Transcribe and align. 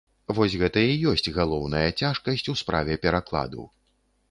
Вось 0.37 0.53
гэта 0.61 0.81
і 0.93 0.95
ёсць 1.11 1.29
галоўная 1.35 1.85
цяжкасць 2.01 2.49
у 2.55 2.59
справе 2.65 2.99
перакладу. 3.07 3.71